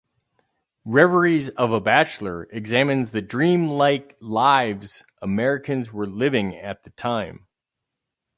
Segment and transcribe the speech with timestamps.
[0.83, 7.45] "Reveries of a Bachelor" examines the dream-like lives Americans were living at the time.